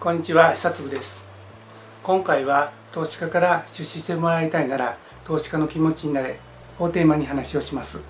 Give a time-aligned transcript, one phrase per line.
[0.00, 1.26] こんにちは久嗣です。
[2.04, 6.38] 今回は投資家から出資してもらいたいなら投資家の気持ちになれ
[6.78, 8.04] をテーマに話をします。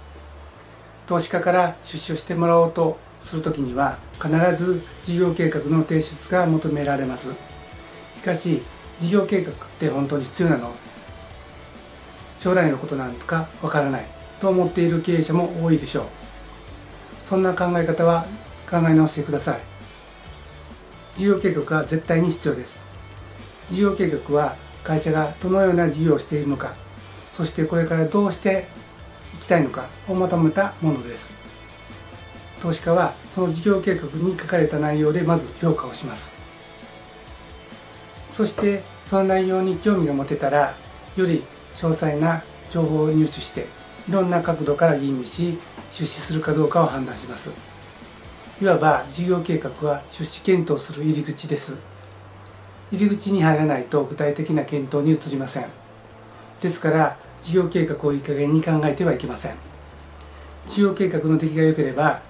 [1.06, 7.32] 投資家から出資をしてもらおうとするときには必ず事業計画の提出が求められます。
[8.14, 8.60] しかし
[8.98, 10.74] 事業計画って本当に必要なの？
[12.36, 14.04] 将来のことなんとかわからない
[14.40, 16.06] と思っている経営者も多いでしょう。
[17.24, 18.26] そんな考え方は
[18.70, 19.60] 考え直してください。
[21.18, 22.86] 事業計画は絶対に必要です。
[23.68, 26.76] 事業計画は会社がどのような事業をしているのか
[27.32, 28.68] そしてこれからどうして
[29.34, 31.32] いきたいのかをまとめたものです。
[32.60, 36.36] 投資家はその事業計画に書かれた内容でまず評価をします。
[38.30, 40.76] そしてその内容に興味が持てたら
[41.16, 41.42] より
[41.74, 43.66] 詳細な情報を入手して
[44.08, 45.58] いろんな角度から吟味し
[45.90, 47.52] 出資するかどうかを判断します。
[48.60, 51.78] いわば事業計画は出資検討する入り口です。
[52.90, 55.66] 入り口に入らないと具体的な検討に移りません。
[56.60, 59.54] ですから事業計画をいい加減に考えてはいけません。
[60.66, 62.20] 事業計画の出来が良ければ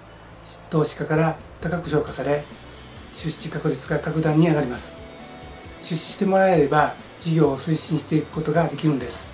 [0.69, 2.45] 投資家から高く評価され
[3.15, 4.97] 出資確率が格段に上がります。
[5.79, 9.33] 出資してもらえれば事業を推進していくことができるんです。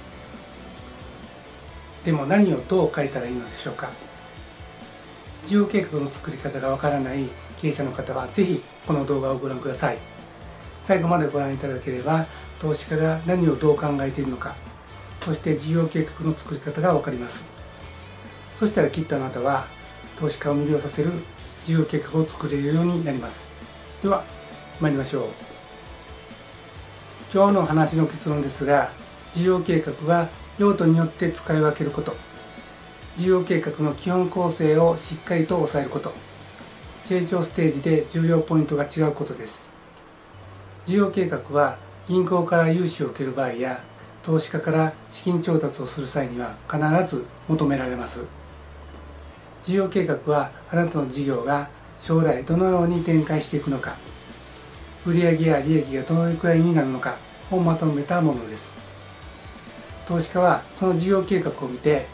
[2.05, 3.90] でも何をどう書いたらいいのでしょうか。
[5.44, 7.28] 事業計画の作り方がわからない
[7.58, 9.98] 経営者の方はぜひこの動画をご覧ください。
[10.82, 12.26] 最後までご覧いただければ
[12.58, 14.54] 投資家が何をどう考えているのか
[15.20, 17.44] そして事業計画の作り方がわかります。
[18.54, 19.66] そしたらきっとあなたは
[20.16, 21.10] 投資家を魅了させる
[21.62, 23.50] 事業計画を作れるようになります。
[24.02, 24.24] では
[24.80, 25.28] 参りましょう。
[27.32, 28.90] 今日の話の結論ですが
[29.32, 30.28] 事業計画は
[30.58, 32.14] 用途によって使い分けること。
[33.14, 36.12] 事業計画の基本構成をしっかりと押さえること。
[37.04, 39.70] 成長ステージで重要ポイントが違うことです。
[40.84, 41.76] 事業計画は
[42.08, 43.82] 銀行から融資を受ける場合や
[44.22, 46.80] 投資家から資金調達をする際には必
[47.16, 48.27] ず求められます。
[49.62, 51.68] 事業計画はあなたの事業が
[51.98, 53.96] 将来どのように展開していくのか。
[55.06, 57.16] 売上や利益がどのくらいになるのか
[57.50, 58.77] をまとめたものです。
[60.06, 62.06] 投資家はその事業計画を見て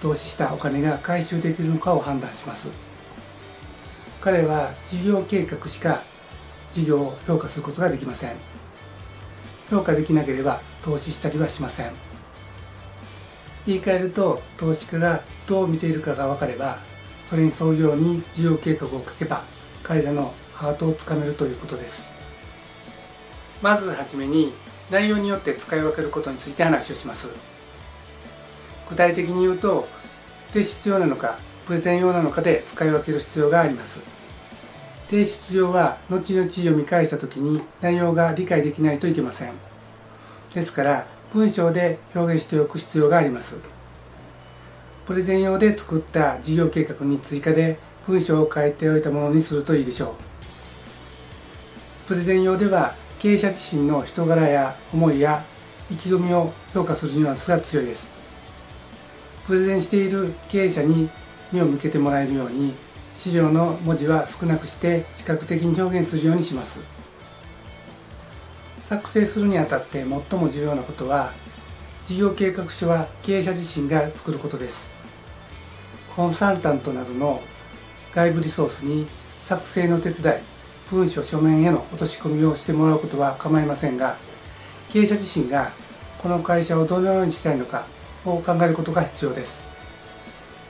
[0.00, 2.70] 投資したお金が回収できるのかを判断します。
[4.20, 6.02] 彼は事業計画しか
[6.72, 8.36] 事業を評価することができません。
[9.70, 11.92] 評価できなければ投資したりはしません。
[13.66, 16.78] 言い換えると投資家がどう見ているかが分かれば
[17.24, 19.44] それに沿うように事業計画を書けば
[19.82, 22.12] 彼らのハートをつかめるということです。
[23.60, 24.52] まずはじめに
[24.90, 27.28] 内容によって使い分けることについて話をします。
[28.88, 29.86] 具体的に言うと
[30.52, 34.00] 提出用なのかプレゼン用なのかで使い分ける必要があります。
[35.08, 39.52] 提出用は後々読み返した時に内容が理解できないといけません。
[40.54, 43.58] ですから文章で表現しておく必要があります。
[45.06, 50.16] プレゼン用で作った事業計画に追加で文章を書いておいたものにするといいでしょ
[52.04, 52.08] う。
[52.08, 55.44] プレゼン用では経営者自身の人柄や思いや
[55.90, 58.17] 意気込みを評価するニュアンスが強いです。
[59.48, 61.08] プレゼンしている経営者に
[61.52, 62.74] 目を向けてもらえるように
[63.12, 66.82] 資料の文字は少なくして視覚的に表現するようにします。
[68.82, 71.32] 作成するにあたって最も重要なことは
[72.04, 74.92] 事業計画書は経営者自身が作ることです。
[76.14, 77.40] コンサルタントなどの
[78.14, 79.06] 外部リソースに
[79.46, 80.36] 作成の手伝い
[80.90, 84.18] 文書書面への落とし込みをしてもらうことは構いませんが
[84.90, 85.72] 経営者自身が
[86.18, 87.86] この会社をどのようにしたいのか
[88.36, 89.66] を考えることが必要です。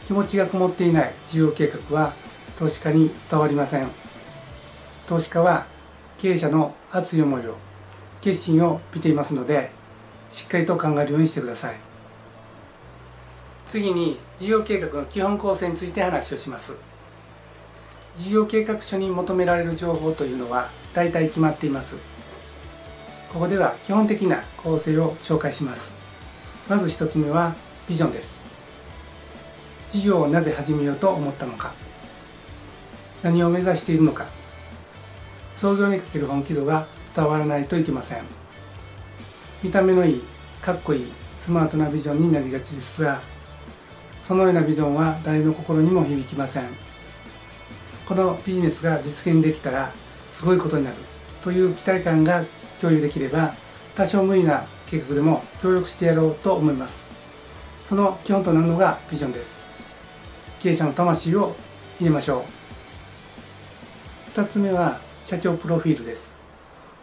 [0.07, 2.15] 気持ちがこもっていない事業計画は
[2.59, 3.89] 投資家に伝わりません。
[5.07, 5.67] 投資家は
[6.19, 7.57] 経営者の熱い思いを
[8.21, 9.71] 決心を見ていますので
[10.31, 11.77] しっかりと考えるようにしてください。
[13.67, 16.75] 次に事業計画の基本構成について話をします。
[18.15, 21.97] 事業計画書に求められる情報というのは大体決まっています。
[23.33, 25.93] ここでは基本的な構成を紹介します。
[26.69, 27.55] まず1つ目は
[27.89, 28.45] ビジョンです。
[29.89, 31.73] 事業をなぜ始めようと思ったのか。
[33.23, 34.27] 何を目指しているのか。
[35.55, 36.87] 創業にかける本気度が
[37.17, 38.23] 伝わらないといけません。
[39.63, 40.23] 見た目のいい
[40.61, 43.21] かっこいいスマートなビジョンになりがちですが
[44.23, 46.69] そのようなビジョンは誰の心にも響きません。
[48.07, 49.93] このビジネスが実現できたら
[50.27, 50.97] すごいことになる
[51.41, 52.45] という期待感が
[52.81, 53.55] 共有できれば
[53.95, 57.09] 多少無理な計画でも協力してやろうと思います。
[57.85, 59.63] その基本となるのがビジョンです。
[60.61, 61.55] 経営者の魂を
[61.99, 62.45] 入れましょ
[64.29, 64.31] う。
[64.31, 66.37] 2つ目は社長プロフィールです。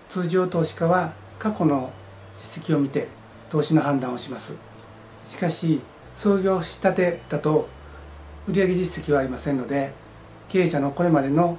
[0.09, 1.91] 通常投資家は過去の
[2.37, 3.07] 実績を見て
[3.49, 4.57] 投資の判断をします。
[5.25, 5.81] しかし
[6.13, 7.67] 創業したてだと
[8.47, 9.91] 売上実績はありませんので
[10.49, 11.57] 経営者のこれまでの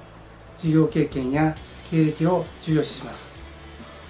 [0.57, 1.55] 事業経験や
[1.91, 3.33] 経歴を重要視します。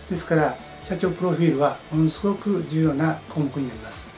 [0.10, 4.10] ですから社長プロフィールはものすごく重要な項目になります。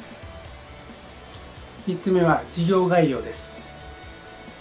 [1.87, 3.55] 3つ目は事業概要です。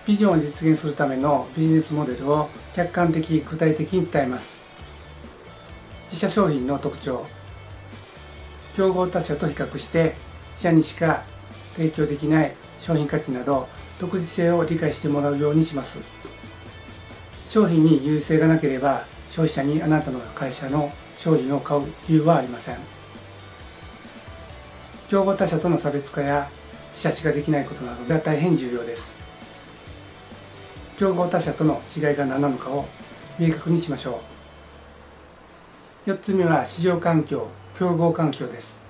[0.06, 4.62] ビジョンを実現するためのビジネスモデルを客観的具体的に伝えます。
[6.04, 7.26] 自社商品の特徴。
[8.74, 10.14] 競合他社と比較して
[10.52, 11.24] 自社にしか
[11.74, 13.68] 提供できない商品価値など
[13.98, 16.00] 独自性を理解してもらうようにします。
[17.44, 22.78] 商品に優位性がなければ消費者にあなたの会社の商品を買う理由はありません。
[25.08, 26.50] 競合他社との差別化や
[26.88, 29.16] 自社しかできないことなどが大変重要です。
[30.98, 32.86] 競合他社との違いが何なのかを
[33.38, 34.20] 明確にしましょ
[36.06, 36.10] う。
[36.10, 37.48] 4つ目は市場環境
[37.78, 38.80] 競合環境です。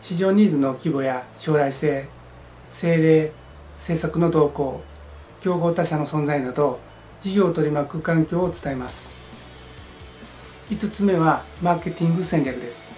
[0.00, 2.08] 市場ニーズの規模や将来性
[2.68, 3.32] 政令
[3.74, 4.82] 政策の動向
[5.40, 6.78] 競合他社の存在など
[7.18, 9.15] 事業を取り巻く環境を伝えます。
[10.68, 12.92] 5つ目はマーケティング戦略です。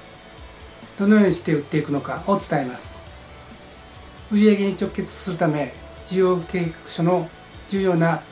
[0.97, 2.99] どのようにして売っていくのかを伝えます。
[4.33, 5.75] 売上に直結するため
[6.07, 7.29] 事業計画書の
[7.69, 8.23] 重要な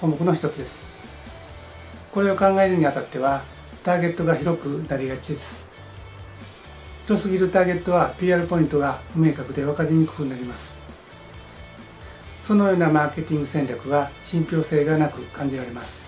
[0.00, 0.86] 項目の一つです。
[2.12, 3.42] これを考えるにあたっては
[3.82, 5.66] ターゲットが広くなりがちです。
[7.06, 10.78] 広すぎるターゲットは PR ポイントが不明確で分かりにくくなります。
[12.40, 16.03] そのようなマーケティング戦略は信憑性がなく感じられます。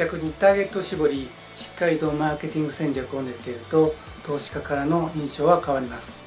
[0.00, 6.22] 逆にターゲットを絞りしっかりとマーケティング戦略を練っていると投資家からの印象は変わります。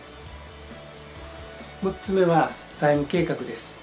[1.81, 3.79] 6つ目は財務計画です。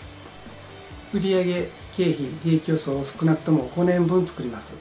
[1.13, 1.45] 売上
[1.91, 4.77] 経費利益予想を少なくとも5年分作ります。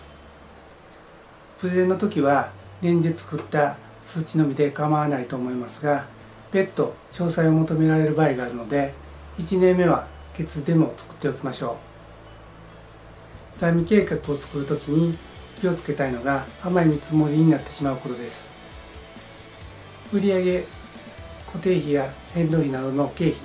[1.60, 2.52] プレゼンの時は
[2.84, 6.06] 年で作った数値のみで構わないと思いますが
[6.52, 8.94] 別途詳細を求められる場合があるので
[9.40, 11.88] 1年目は月でも作っておきましょう。
[13.60, 15.18] 財務計画を作る時に
[15.60, 18.50] 気をつけたいのが甘い見積もりになってしまうことです
[20.14, 20.66] 売上
[21.46, 23.38] 固定費や変動費などの経費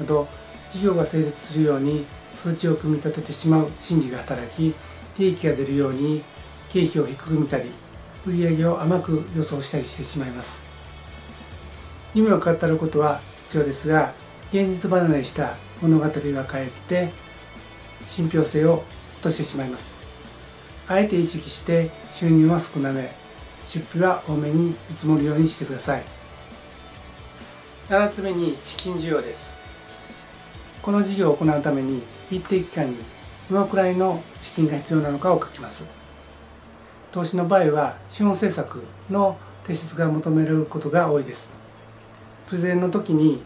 [0.00, 0.26] など
[0.66, 4.74] 事業が成立するように数値を組み立ててしまう心理が働き
[5.18, 6.24] 利益が出るように
[6.70, 7.70] 経費を低く見たり
[8.26, 10.62] 売上を甘く予想したりしてしまいます
[12.14, 14.14] 夢を語ることは必要ですが
[14.52, 17.12] 現実離れした物語がかえって
[18.06, 18.84] 信憑性を
[19.20, 19.98] としてしまいます。
[20.88, 23.14] あえて意識して収入は少なめ。
[23.62, 26.04] 出費は多めに見積もるようにしてください。
[27.88, 29.54] 7つ目に資金需要です。
[30.82, 32.96] この事業を行うために一定期間に
[33.50, 35.84] どのくらいの資金が必要なのかを書きます。
[37.12, 41.52] 投資の場合は資本政策の提出が求められることが多いです。
[42.48, 43.42] プレゼンの時に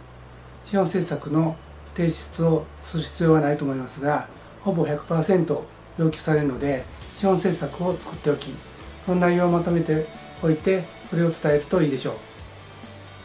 [0.63, 1.57] 資本政策の
[1.95, 4.29] 提出をする必要はないと思いますが
[4.65, 5.63] ほぼ100%
[5.99, 6.85] 要求されるので
[7.15, 8.55] 資本政策を作っておき
[9.07, 10.07] その内容をまとめて
[10.43, 12.15] おいてそれを伝えるといいでしょう。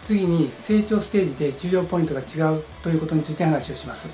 [0.04, 4.10] 次に成長ステージで重要ポイントが違うということについて話をします。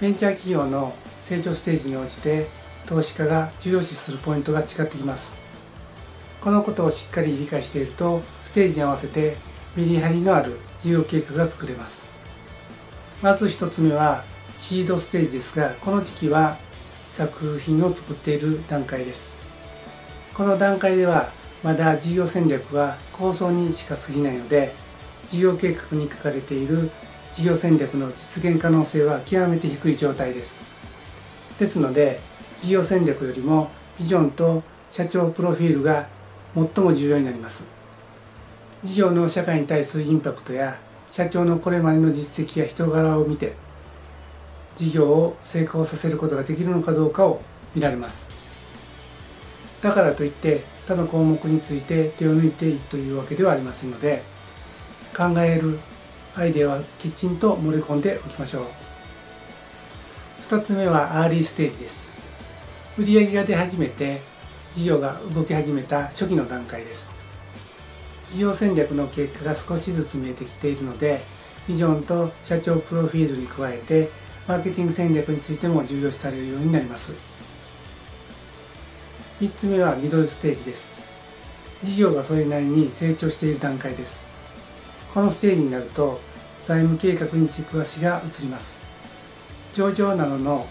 [0.00, 2.48] ベンチャー企業の成長ステージに応じて
[2.86, 5.36] 投資家が重要視するポイントが違ってきます。
[6.40, 9.36] このことをしっかり理解しているとステージに合わせて
[9.76, 12.10] メリハリのある事業計画が作れます。
[13.22, 14.24] まず1つ目は
[14.60, 16.58] シードステージですがこの時期は
[17.08, 19.40] 作品を作っている段階です。
[20.34, 21.32] この段階では
[21.64, 24.74] まだ事業戦略は構想にしか過ぎないので
[25.26, 26.90] 事業計画に書かれている
[27.32, 30.62] 事業戦略の実現可能性は極めて低い状態です。
[31.58, 32.20] ですので
[32.58, 36.06] 事業戦略よりもビジョンと社長プロフィールが
[36.54, 37.64] 最も重要になります。
[38.82, 40.78] 事業の社会に対するインパクトや
[41.10, 43.54] 社長のこれまでの実績や人柄を見て
[44.80, 47.42] 事業を成功させることができるのかどうかを
[47.74, 48.30] 見られます。
[49.82, 54.22] だからといって他の項目について手を抜いていいというわけではありませんので
[55.14, 55.78] 考える
[56.34, 58.64] アイデアはきちんと盛り込んでおきましょう。
[60.44, 62.10] 2つ目はアーリーステージです。
[62.98, 64.22] 売上が出始めて
[64.72, 67.12] 事業が動き始めた初期の段階です。
[68.26, 71.22] 事業戦略の結果が少しずつ見えてきているので
[71.68, 74.08] ビジョンと社長プロフィールに加えて
[74.50, 77.14] マーケティング戦略についても重要視されるようになります。
[79.40, 80.96] 3つ目はミドルステージです。
[81.84, 84.26] 事業がそれなりに成長している段階です。
[85.14, 86.20] このステージになると
[86.64, 88.80] 財務計画に軸足が移ります。
[89.72, 90.66] 上場などの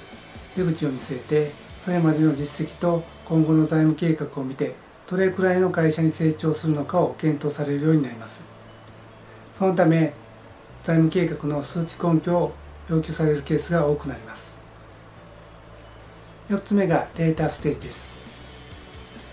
[0.58, 4.76] 出口を見据えてそれまでの実績と今後の財務計画を見て
[5.10, 8.44] どれくらいの会社に成長するのかを検討されるようになります。
[9.54, 10.14] そのため
[10.84, 12.54] 財務計画の数値根拠を
[12.90, 14.60] 要求されるケースが多くなります。
[16.50, 18.12] 4つ目がレータステージです。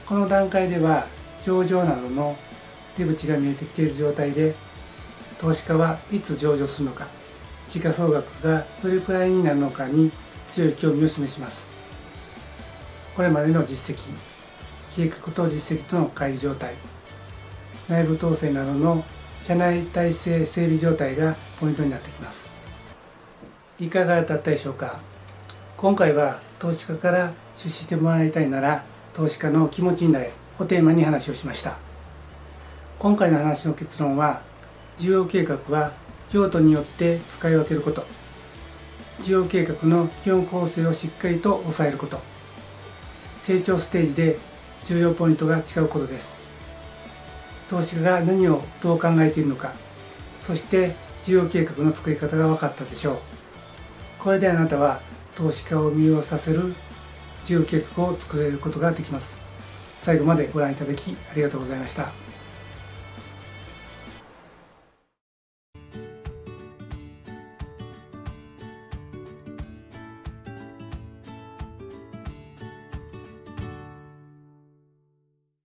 [0.06, 1.06] この段階では
[1.42, 2.36] 上場などの
[2.96, 4.54] 出口が見えてきている状態で
[5.38, 7.06] 投資家はいつ上場するのか
[7.68, 10.12] 時価総額がどれくらいになるのかに
[10.46, 11.70] 強い興味を示します。
[13.14, 14.14] これまでの実績
[14.94, 16.74] 計画と実績との乖離状態
[17.88, 19.04] 内部統制などの
[19.40, 22.55] 社内体制整備状態がポイントになってきます。
[23.78, 25.00] いかがだったでしょうか？
[25.76, 31.76] 今回は投資家から出資してもらいたいなら投資家の気持ちになれをテーマに話をしました。
[32.98, 34.40] 今回の話の結論は
[34.96, 35.92] 需要計画は
[36.32, 38.06] 用途によって使い分けること。
[39.20, 42.18] 需要計画の基本構成をしっかりと抑えること。
[43.42, 44.38] 成長ステージで
[44.84, 46.46] 重要ポイントが違うことです。
[47.68, 49.74] 投資家が何をどう考えているのか。
[50.40, 53.18] そして事業計画の作り方が分かったでしょう。
[54.26, 55.00] これであなたは
[55.36, 56.74] 投資家を魅了させる
[57.44, 59.38] 事業計画を作れることができます。
[60.00, 62.25] 最後までご覧いただきありがとうございました。